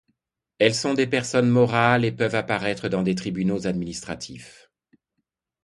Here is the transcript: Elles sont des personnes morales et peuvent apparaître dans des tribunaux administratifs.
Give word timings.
Elles 0.57 0.73
sont 0.73 0.95
des 0.95 1.05
personnes 1.05 1.47
morales 1.51 2.05
et 2.05 2.11
peuvent 2.11 2.33
apparaître 2.33 2.89
dans 2.89 3.03
des 3.03 3.13
tribunaux 3.13 3.67
administratifs. 3.67 4.71